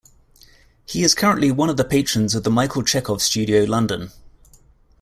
He 0.87 1.03
is 1.03 1.13
currently 1.13 1.51
one 1.51 1.69
of 1.69 1.77
the 1.77 1.85
patrons 1.85 2.33
of 2.33 2.43
the 2.43 2.49
Michael 2.49 2.81
Chekhov 2.81 3.21
Studio 3.21 3.65
London. 3.65 4.09